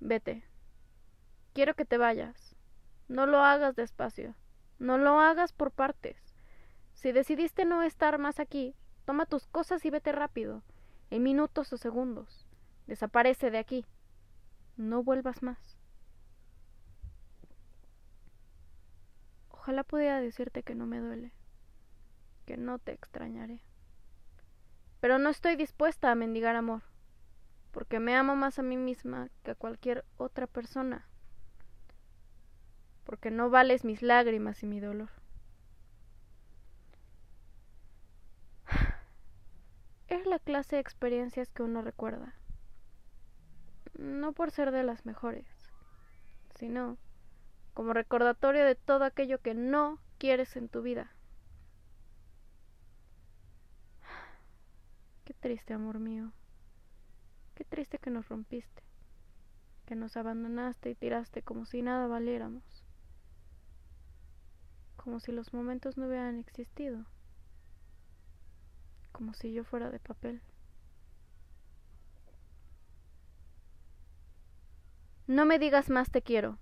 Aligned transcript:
Vete. 0.00 0.42
Quiero 1.52 1.74
que 1.74 1.84
te 1.84 1.98
vayas. 1.98 2.56
No 3.08 3.26
lo 3.26 3.40
hagas 3.40 3.76
despacio. 3.76 4.34
No 4.78 4.96
lo 4.96 5.20
hagas 5.20 5.52
por 5.52 5.70
partes. 5.70 6.16
Si 6.94 7.12
decidiste 7.12 7.64
no 7.64 7.82
estar 7.82 8.18
más 8.18 8.40
aquí, 8.40 8.74
toma 9.04 9.26
tus 9.26 9.46
cosas 9.46 9.84
y 9.84 9.90
vete 9.90 10.12
rápido, 10.12 10.62
en 11.10 11.22
minutos 11.22 11.72
o 11.72 11.76
segundos. 11.76 12.46
Desaparece 12.86 13.50
de 13.50 13.58
aquí. 13.58 13.84
No 14.76 15.02
vuelvas 15.02 15.42
más. 15.42 15.78
Ojalá 19.50 19.84
pudiera 19.84 20.20
decirte 20.20 20.62
que 20.62 20.74
no 20.74 20.86
me 20.86 21.00
duele, 21.00 21.32
que 22.46 22.56
no 22.56 22.78
te 22.78 22.92
extrañaré. 22.92 23.60
Pero 25.00 25.18
no 25.18 25.28
estoy 25.28 25.56
dispuesta 25.56 26.10
a 26.10 26.14
mendigar 26.14 26.56
amor, 26.56 26.82
porque 27.72 28.00
me 28.00 28.14
amo 28.16 28.36
más 28.36 28.58
a 28.58 28.62
mí 28.62 28.76
misma 28.76 29.28
que 29.42 29.52
a 29.52 29.54
cualquier 29.54 30.04
otra 30.16 30.46
persona, 30.46 31.06
porque 33.04 33.30
no 33.30 33.50
vales 33.50 33.84
mis 33.84 34.02
lágrimas 34.02 34.62
y 34.62 34.66
mi 34.66 34.80
dolor. 34.80 35.10
Es 40.08 40.26
la 40.26 40.40
clase 40.40 40.76
de 40.76 40.82
experiencias 40.82 41.50
que 41.52 41.62
uno 41.62 41.82
recuerda, 41.82 42.34
no 43.94 44.32
por 44.32 44.50
ser 44.50 44.72
de 44.72 44.82
las 44.82 45.06
mejores, 45.06 45.46
sino 46.56 46.98
como 47.74 47.92
recordatorio 47.92 48.64
de 48.64 48.74
todo 48.74 49.04
aquello 49.04 49.40
que 49.40 49.54
no 49.54 50.00
quieres 50.18 50.56
en 50.56 50.68
tu 50.68 50.82
vida. 50.82 51.12
Qué 55.24 55.34
triste, 55.34 55.74
amor 55.74 56.00
mío. 56.00 56.32
Qué 57.60 57.64
triste 57.66 57.98
que 57.98 58.08
nos 58.08 58.26
rompiste, 58.30 58.82
que 59.84 59.94
nos 59.94 60.16
abandonaste 60.16 60.88
y 60.88 60.94
tiraste 60.94 61.42
como 61.42 61.66
si 61.66 61.82
nada 61.82 62.06
valiéramos, 62.06 62.64
como 64.96 65.20
si 65.20 65.30
los 65.30 65.52
momentos 65.52 65.98
no 65.98 66.06
hubieran 66.06 66.38
existido, 66.38 67.04
como 69.12 69.34
si 69.34 69.52
yo 69.52 69.62
fuera 69.62 69.90
de 69.90 69.98
papel. 69.98 70.40
No 75.26 75.44
me 75.44 75.58
digas 75.58 75.90
más 75.90 76.10
te 76.10 76.22
quiero. 76.22 76.56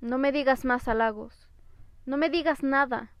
No 0.00 0.18
me 0.18 0.32
digas 0.32 0.64
más 0.64 0.88
halagos. 0.88 1.48
No 2.06 2.16
me 2.16 2.28
digas 2.28 2.64
nada. 2.64 3.12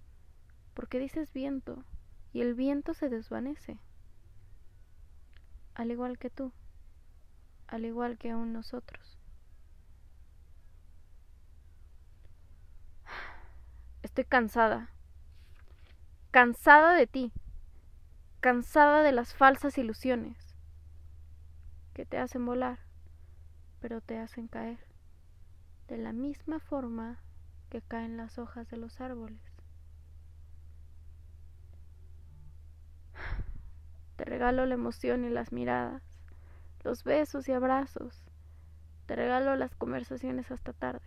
Porque 0.74 0.98
dices 0.98 1.32
viento 1.32 1.84
y 2.32 2.40
el 2.40 2.54
viento 2.54 2.92
se 2.92 3.08
desvanece. 3.08 3.78
Al 5.76 5.92
igual 5.92 6.18
que 6.18 6.28
tú. 6.28 6.52
Al 7.68 7.84
igual 7.84 8.18
que 8.18 8.30
aún 8.30 8.52
nosotros. 8.52 9.18
Estoy 14.02 14.24
cansada. 14.24 14.90
Cansada 16.30 16.94
de 16.94 17.06
ti. 17.06 17.32
Cansada 18.40 19.02
de 19.02 19.12
las 19.12 19.34
falsas 19.34 19.78
ilusiones 19.78 20.36
que 21.94 22.04
te 22.04 22.18
hacen 22.18 22.44
volar, 22.44 22.80
pero 23.80 24.00
te 24.00 24.18
hacen 24.18 24.48
caer 24.48 24.78
de 25.88 25.96
la 25.96 26.12
misma 26.12 26.58
forma 26.58 27.20
que 27.70 27.80
caen 27.82 28.16
las 28.16 28.38
hojas 28.38 28.68
de 28.68 28.76
los 28.76 29.00
árboles. 29.00 29.40
Te 34.16 34.24
regalo 34.24 34.66
la 34.66 34.74
emoción 34.74 35.24
y 35.24 35.30
las 35.30 35.52
miradas, 35.52 36.02
los 36.84 37.02
besos 37.02 37.48
y 37.48 37.52
abrazos. 37.52 38.22
Te 39.06 39.16
regalo 39.16 39.56
las 39.56 39.74
conversaciones 39.74 40.50
hasta 40.50 40.72
tarde. 40.72 41.06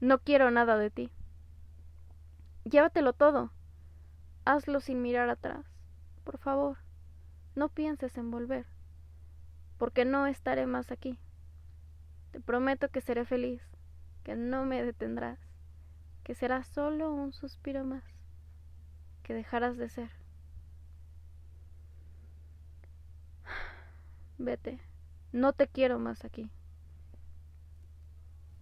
No 0.00 0.18
quiero 0.18 0.50
nada 0.50 0.76
de 0.76 0.90
ti. 0.90 1.10
Llévatelo 2.64 3.12
todo. 3.12 3.50
Hazlo 4.44 4.80
sin 4.80 5.02
mirar 5.02 5.28
atrás. 5.30 5.64
Por 6.24 6.38
favor, 6.38 6.78
no 7.54 7.68
pienses 7.68 8.16
en 8.16 8.30
volver, 8.30 8.66
porque 9.78 10.04
no 10.04 10.26
estaré 10.26 10.66
más 10.66 10.92
aquí. 10.92 11.18
Te 12.30 12.40
prometo 12.40 12.88
que 12.88 13.00
seré 13.00 13.24
feliz, 13.24 13.62
que 14.22 14.36
no 14.36 14.64
me 14.64 14.82
detendrás, 14.82 15.38
que 16.22 16.34
será 16.34 16.62
solo 16.64 17.12
un 17.12 17.32
suspiro 17.32 17.84
más, 17.84 18.04
que 19.22 19.34
dejarás 19.34 19.76
de 19.76 19.88
ser. 19.88 20.21
Vete, 24.42 24.80
no 25.30 25.52
te 25.52 25.68
quiero 25.68 26.00
más 26.00 26.24
aquí. 26.24 26.50